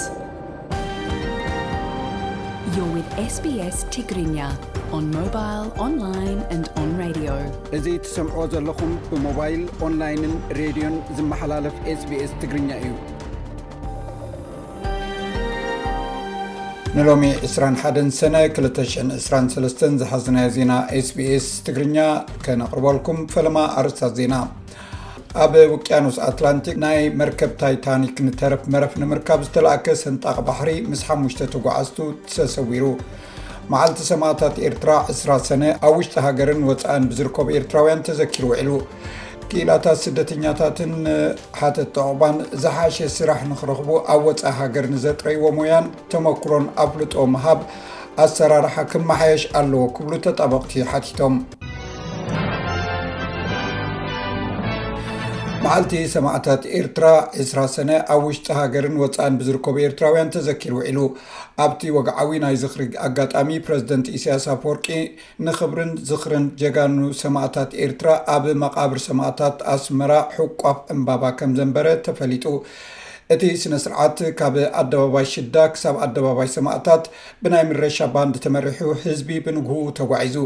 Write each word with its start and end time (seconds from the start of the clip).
ስ 0.00 0.14
ግርኛእዚ 4.10 4.64
ትሰምዖ 8.04 8.36
ዘለኹም 8.52 8.92
ብሞባይል 9.10 9.62
ኦንላይንን 9.86 10.34
ሬድዮን 10.58 10.96
ዝመሓላለፍ 11.18 11.76
ስbኤስ 12.02 12.32
ትግርኛ 12.42 12.70
እዩ 12.80 12.92
ንሎሚ 16.96 17.24
21 17.46 18.08
ሰነ 18.20 18.36
223 18.44 19.82
ዝሓዝናዮ 20.02 20.46
ዜና 20.58 20.72
ስቢኤስ 21.08 21.48
ትግርኛ 21.68 21.98
ከነቕርበልኩም 22.46 23.18
ፈለማ 23.34 23.56
ኣርስታት 23.80 24.14
ዜና 24.20 24.34
ኣብ 25.44 25.54
ውቅያኖስ 25.72 26.16
ኣትላንቲክ 26.26 26.76
ናይ 26.82 26.98
መርከብ 27.20 27.50
ታይታኒክ 27.60 28.16
ንተረፍ 28.26 28.62
መረፍ 28.74 28.92
ንምርካብ 29.00 29.40
ዝተለኣከ 29.46 29.94
ስንጣቕ 30.02 30.36
ባሕሪ 30.46 30.70
ምስ 30.90 31.00
ሓሙሽ 31.08 31.34
ተጓዓዝቱ 31.54 31.98
ተሰዊሩ 32.34 32.84
መዓልቲ 33.72 33.98
ሰማታት 34.12 34.56
ኤርትራ 34.68 34.90
20ሰነ 35.18 35.62
ኣብ 35.88 35.94
ውሽጢ 35.98 36.14
ሃገርን 36.26 36.62
ወፃእን 36.68 37.04
ብዝርከቡ 37.10 37.46
ኤርትራውያን 37.58 38.04
ተዘኪሩ 38.08 38.44
ውዒሉ 38.52 38.70
ክኢላታት 39.50 39.98
ስደተኛታትን 40.04 40.94
ሓተት 41.60 41.90
ጠቕባን 41.98 42.38
ዝሓሸ 42.64 42.96
ስራሕ 43.18 43.42
ንኽረኽቡ 43.52 43.90
ኣብ 44.14 44.24
ወፃኢ 44.30 44.54
ሃገር 44.62 44.88
ንዘጥረይዎሞያን 44.94 45.86
ተመክሮን 46.14 46.66
ኣፍልጦ 46.86 47.14
ምሃብ 47.34 47.60
ኣሰራርሓ 48.26 48.74
ክመሓየሽ 48.94 49.44
ኣለዎ 49.60 49.84
ክብሉ 49.98 50.14
ተጣበቕቲ 50.28 50.72
ሓቲቶም 50.92 51.34
ማልቲ 55.68 55.94
ሰማእታት 56.12 56.62
ኤርትራ 56.78 57.06
20ሰነ 57.44 57.90
ኣብ 58.14 58.20
ውሽጢ 58.26 58.46
ሃገርን 58.58 58.94
ወፃእን 59.00 59.34
ብዝርከቡ 59.40 59.74
ኤርትራውያን 59.86 60.30
ተዘኪር 60.34 60.72
ውዒሉ 60.76 60.98
ኣብቲ 61.64 61.82
ወግዓዊ 61.96 62.30
ናይ 62.44 62.54
ዝኽሪ 62.62 62.84
ኣጋጣሚ 63.06 63.48
ፕረዚደንት 63.66 64.06
እስያስ 64.18 64.46
ወርቂ 64.68 64.86
ንክብርን 65.48 65.92
ዝኽርን 66.10 66.46
ጀጋኑ 66.62 66.96
ሰማእታት 67.22 67.72
ኤርትራ 67.86 68.08
ኣብ 68.36 68.46
መቃብር 68.62 69.00
ሰማእታት 69.08 69.58
ኣስመራ 69.74 70.12
ሕቋፍ 70.36 70.80
እምባባ 70.96 71.24
ከም 71.40 71.52
ዘንበረ 71.58 71.86
ተፈሊጡ 72.08 72.46
እቲ 73.34 73.42
ስነስርዓት 73.62 74.18
ካብ 74.36 74.54
ኣደባባይ 74.80 75.26
ሽዳ 75.32 75.56
ክሳብ 75.72 75.96
ኣደባባይ 76.04 76.46
ሰማእታት 76.54 77.02
ብናይ 77.42 77.64
ምረሻ 77.70 77.98
ባንድ 78.14 78.36
ተመሪሑ 78.44 78.84
ህዝቢ 79.02 79.30
ብንጉህ 79.46 79.88
ተጓዒዙ 79.98 80.36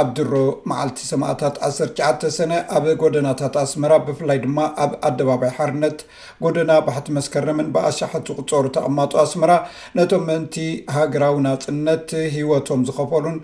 ኣብ 0.00 0.08
ድሮ 0.18 0.32
መዓልቲ 0.70 0.98
ሰማእታት 1.12 1.54
19ተ 1.68 2.28
ሰነ 2.36 2.52
ኣብ 2.78 2.84
ጎደናታት 3.02 3.54
ኣስመራ 3.64 3.92
ብፍላይ 4.08 4.40
ድማ 4.44 4.58
ኣብ 4.84 4.92
ኣደባባይ 5.10 5.52
ሓርነት 5.58 5.98
ጎደና 6.46 6.72
ባሕቲ 6.88 7.08
መስከርምን 7.18 7.70
ብኣሻሕት 7.76 8.28
ዝቕፀሩ 8.34 8.64
ተቐማፁ 8.78 9.12
ኣስመራ 9.24 9.52
ነቶም 10.00 10.26
ምንቲ 10.30 10.58
ሃገራዊ 10.98 11.38
ናፅነት 11.48 12.12
ሂወቶም 12.36 12.82
ዝኸፈሉን 12.90 13.38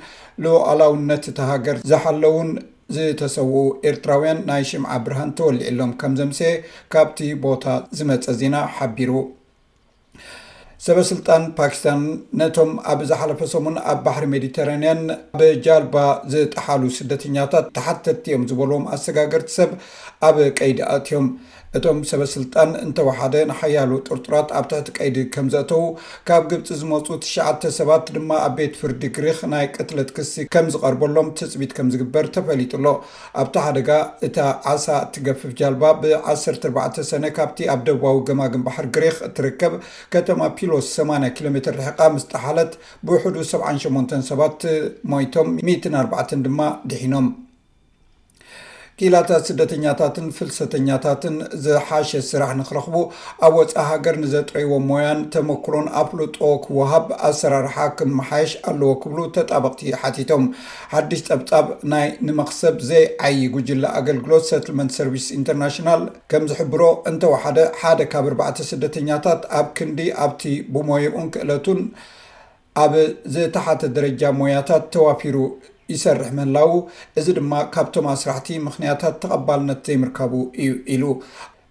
ዝውኣላውነት 0.45 1.25
ተሃገር 1.41 1.79
ዝሓለውን 1.93 2.49
ዝተሰውኡ 2.94 3.58
ኤርትራውያን 3.91 4.38
ናይ 4.48 4.62
ሽምዓ 4.70 4.92
ብርሃን 5.05 5.30
ተወሊዒሎም 5.38 5.92
ከም 6.00 6.14
ዘምሰ 6.20 6.41
ካብቲ 6.94 7.19
ቦታ 7.44 7.64
ዝመፀ 8.00 8.27
ዜና 8.41 8.56
ሓቢሩ 8.77 9.11
ሰበስልጣን 10.84 11.42
ፓኪስታን 11.58 12.00
ነቶም 12.41 12.70
ኣብ 12.92 13.00
ዝሓለፈ 13.11 13.41
ሰሙን 13.52 13.77
ኣብ 13.91 13.98
ባሕሪ 14.06 14.25
ሜድተራንያን 14.33 15.02
ኣብጃልባ 15.36 15.94
ዝጠሓሉ 16.33 16.83
ስደተኛታት 16.98 17.69
ተሓተቲ 17.78 18.25
ዮም 18.34 18.47
ዝበልዎም 18.52 18.86
ኣሰጋገርቲ 18.97 19.53
ሰብ 19.58 19.70
ኣብ 20.30 20.36
ቀይዲ 20.58 20.80
ኣትዮም 20.97 21.27
እቶም 21.78 21.98
ሰበስልጣን 22.08 22.70
እንተወሓደ 22.84 23.34
ንሓያሉ 23.50 23.92
ጥርጡራት 24.08 24.48
ኣብ 24.56 24.64
ትሕቲ 24.70 24.88
ቀይዲ 24.98 25.16
ከም 25.34 25.47
ዘእተው 25.53 25.84
ካብ 26.28 26.42
ግብፂ 26.50 26.66
ዝመፁ 26.81 27.06
9ሽዓተ 27.26 27.62
ሰባት 27.76 28.04
ድማ 28.16 28.31
ኣብ 28.47 28.53
ቤት 28.59 28.75
ፍርዲ 28.81 29.03
ግሪክ 29.19 29.38
ናይ 29.53 29.65
ቅትለት 29.76 30.10
ክሲ 30.16 30.34
ከም 30.56 30.66
ዝቀርበሎም 30.75 31.28
ትፅቢት 31.38 31.72
ከም 31.78 31.88
ዝግበር 31.94 32.26
ተፈሊጡሎ 32.37 32.84
ኣብታ 33.42 33.56
ሓደጋ 33.66 33.88
እታ 34.28 34.37
ዓሳ 34.72 34.87
እትገፍፍ 35.06 35.54
ጃልባ 35.60 35.84
ብ14 36.03 37.00
ሰነ 37.12 37.25
ካብቲ 37.38 37.59
ኣብ 37.75 37.81
ደቡባዊ 37.88 38.19
ግማግን 38.31 38.65
ባሕር 38.69 38.88
ግሪክ 38.98 39.19
እትርከብ 39.31 39.75
ከተማ 40.16 40.41
ሉ 40.72 40.72
8 40.81 41.28
ኪሎሜ 41.37 41.56
ርሕቓ 41.78 41.99
ምስጣሓለት 42.16 42.72
ብውሕዱ 43.06 43.37
78 43.53 44.19
ሰባት 44.31 44.60
ሞይቶም 45.12 45.49
14 46.03 46.37
ድማ 46.49 46.60
ድሒኖም 46.93 47.27
ኢላታት 49.07 49.45
ስደተኛታትን 49.49 50.27
ፍልሰተኛታትን 50.35 51.37
ዝሓሸ 51.63 52.11
ስራሕ 52.29 52.51
ንክረኽቡ 52.59 52.97
ኣብ 53.47 53.55
ወፃኢ 53.61 53.87
ሃገር 53.89 54.17
ንዘጥረይዎ 54.25 54.75
ሞያን 54.91 55.21
ተመክሮን 55.35 55.87
ኣፍሉጦ 56.03 56.37
ክወሃብ 56.65 57.07
ኣሰራርሓ 57.29 57.77
ክንመሓይሽ 58.01 58.53
ኣለዎ 58.73 58.91
ክብሉ 59.05 59.19
ተጣበቅቲ 59.39 59.83
ሓቲቶም 60.03 60.45
ሓድሽ 60.93 61.23
ፀብጣብ 61.29 61.67
ናይ 61.95 62.07
ንመክሰብ 62.29 62.77
ዘይዓይ 62.91 63.41
ጉጅላ 63.57 63.85
ኣገልግሎት 64.03 64.47
ሰትልመንት 64.53 64.95
ሰርቪስ 65.01 65.27
ኢንተርናሽናል 65.39 66.05
ከም 66.33 66.47
ዝሕብሮ 66.53 66.83
እንተወሓደ 67.13 67.59
ሓደ 67.83 68.01
ካብ 68.15 68.27
ኣርባዕተ 68.33 68.69
ስደተኛታት 68.71 69.43
ኣብ 69.61 69.69
ክንዲ 69.79 70.01
ኣብቲ 70.27 70.45
ብሞይቁን 70.77 71.29
ክእለቱን 71.37 71.81
ኣብ 72.84 72.93
ዝተሓተ 73.34 73.81
ደረጃ 73.99 74.23
ሞያታት 74.41 74.84
ተዋፊሩ 74.95 75.37
ይሰርሕ 75.94 76.28
ምህላው 76.38 76.72
እዚ 77.19 77.26
ድማ 77.38 77.53
ካብቶም 77.75 78.06
ኣስራሕቲ 78.16 78.48
ምኽንያታት 78.66 79.16
ተቐባልነት 79.22 79.81
ዘይምርከቡ 79.88 80.34
እዩ 80.62 80.75
ኢሉ 80.94 81.04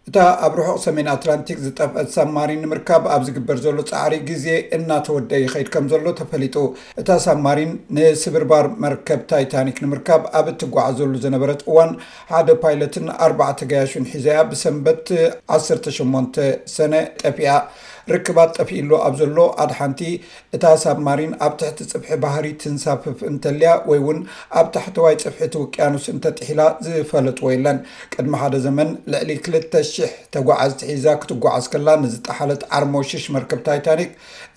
እታ 0.10 0.18
ኣብ 0.46 0.54
ርሑቅ 0.60 0.78
ሰሜን 0.86 1.08
ኣትላንቲክ 1.14 1.58
ዝጠፍአት 1.66 2.08
ሳማሪን 2.16 2.62
ንምርካብ 2.64 3.04
ኣብ 3.16 3.22
ዝግበር 3.28 3.58
ዘሎ 3.66 3.78
ፃዕሪ 3.92 4.14
ግዜ 4.30 4.48
እናተወደ 4.78 5.32
ይከይድ 5.44 5.68
ከም 5.74 5.86
ዘሎ 5.92 6.06
ተፈሊጡ 6.20 6.56
እታ 7.02 7.10
ሳማሪን 7.26 7.72
ንስብርባር 7.98 8.68
መርከብ 8.86 9.22
ታይታኒክ 9.32 9.78
ንምርካብ 9.86 10.24
ኣብ 10.40 10.48
እትጓዓዘሉ 10.54 11.14
ዝነበረት 11.26 11.62
እዋን 11.70 11.92
ሓደ 12.34 12.50
ፓይለትን 12.66 13.08
ኣ 13.28 13.52
ተጋያሽን 13.62 14.10
ሒዛያ 14.16 14.42
ብሰንበት 14.52 15.06
18 15.60 16.42
ሰነ 16.78 16.94
ጠፊያ 17.24 17.54
ርክባት 18.14 18.50
ጠፊኢሉ 18.60 18.92
ኣብ 19.08 19.14
ዘሎ 19.22 19.38
ኣድ 19.64 19.72
ሓንቲ 19.80 20.02
እታ 20.56 20.64
ሳብማሪን 20.84 21.34
ኣብ 21.46 21.54
ትሕቲ 21.62 21.80
ፅፍሒ 21.92 22.10
ባህሪ 22.24 22.46
ትንሳፍፍ 22.62 23.20
እንተልያ 23.30 23.72
ወይ 23.90 24.00
ውን 24.08 24.20
ኣብ 24.60 24.68
ታሕተዋይ 24.76 25.16
ፅብሒ 25.24 25.42
ቲውቅያንስ 25.56 26.06
እንተጥሒላ 26.14 26.62
ዝፈለጥዎ 26.88 27.48
የለን 27.54 27.78
ቅድሚ 28.16 28.34
ሓደ 28.44 28.56
ዘመን 28.66 28.90
ልዕሊ 29.14 29.30
200 29.50 30.08
ተጓዓዝ 30.38 30.74
ትሒዛ 30.82 31.06
ክትጓዓዝ 31.24 31.68
ከላ 31.76 31.90
ንዝጣሓለት 32.06 32.64
ዓርሞ6ሽ 32.78 33.26
መርከብ 33.38 33.62
ታይታኒክ 33.68 34.10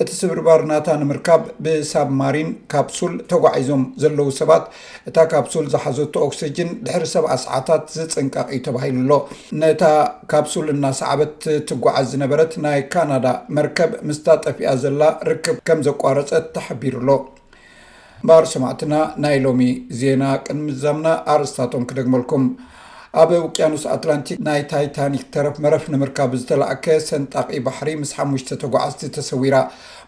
እቲ 0.03 0.09
ስብርበርናታ 0.21 0.89
ንምርካብ 1.03 1.43
ብሳብማሪን 1.65 2.49
ካፕሱል 2.75 3.13
ተጓዒዞም 3.33 3.85
ዘለው 4.05 4.29
ሰባት 4.41 4.65
እታ 5.11 5.17
ካፕሱል 5.35 5.67
ዝሓዘቱ 5.77 6.15
ኦክሲጅን 6.29 6.71
ድሕሪ 6.87 7.05
7ብ0 7.15 7.41
ሰዓታት 7.47 7.85
ዝፅንቃቅ 7.99 8.49
ተባሂሉ 8.67 8.93
ኣሎ 9.05 9.15
ነታ 9.61 9.85
ካብሱል 10.31 10.67
እናሰዕበት 10.75 11.35
ትጓዓዝ 11.71 12.05
ዝነበረት 12.13 12.53
ናይ 12.65 12.81
ካናዳ 12.93 13.27
መርከብ 13.57 13.91
ምስታ 14.09 14.27
ጠፊኣ 14.45 14.69
ዘላ 14.83 15.03
ርክብ 15.31 15.57
ከም 15.69 15.81
ዘቋረፀ 15.87 16.31
ተሓቢሩኣሎ 16.57 17.11
እባር 18.25 18.45
ሰማዕትና 18.53 18.95
ናይ 19.23 19.37
ሎሚ 19.47 19.63
ዜና 20.01 20.23
ቅድሚዘምና 20.47 21.07
ኣርስታቶም 21.33 21.85
ክደግመልኩም 21.89 22.45
ኣብ 23.23 23.31
ውቅያኖስ 23.43 23.83
ኣትላንቲክ 23.95 24.39
ናይ 24.47 24.61
ታይታኒክ 24.71 25.25
ተረፍ 25.35 25.57
መረፍ 25.65 25.85
ንምርካብ 25.93 26.31
ዝተላእከ 26.41 26.85
ሰንጣቂ 27.09 27.51
ባሕሪ 27.67 27.89
ምስ 28.01 28.11
ሓሙሽተ 28.17 28.49
ተጓዓዝቲ 28.63 29.03
ተሰዊራ 29.17 29.57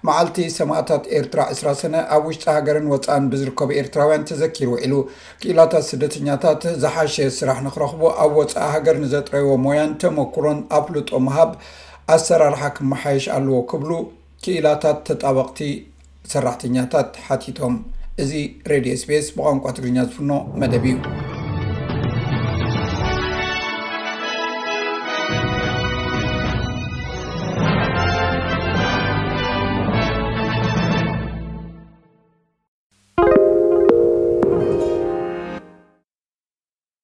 መዓልቲ 0.07 0.39
ሰማእታት 0.57 1.05
ኤርትራ 1.19 1.41
20 1.53 1.77
ሰነ 1.83 1.95
ኣብ 2.17 2.25
ውሽጢ 2.31 2.45
ሃገርን 2.57 2.89
ወፃእን 2.93 3.29
ብዝርከቡ 3.33 3.69
ኤርትራውያን 3.83 4.27
ተዘኪር 4.31 4.69
ዒሉ 4.83 4.95
ክእላታት 5.43 5.87
ስደተኛታት 5.91 6.65
ዝሓሸ 6.85 7.17
ስራሕ 7.39 7.59
ንክረኽቦ 7.67 8.03
ኣብ 8.25 8.35
ወፃኢ 8.41 8.65
ሃገር 8.75 8.99
ንዘጥረዎ 9.05 9.53
ሞያን 9.67 9.93
ተመክሮን 10.05 10.61
ኣፍልጦ 10.79 11.11
ምሃብ 11.29 11.53
ኣሰራርሓ 12.15 12.61
ክመሓይሽ 12.77 13.25
ኣለዎ 13.37 13.57
ክብሉ 13.71 13.91
ክኢላታት 14.45 14.99
ተጣበቕቲ 15.09 15.59
ሰራሕተኛታት 16.33 17.11
ሓቲቶም 17.27 17.77
እዚ 18.25 18.33
ሬድዮ 18.73 18.95
ስፔስ 19.05 19.27
ብቋንቋ 19.37 19.65
ትግርኛ 19.79 19.99
ዝፍኖ 20.11 20.31
መደብ 20.63 20.87
እዩ 20.93 21.26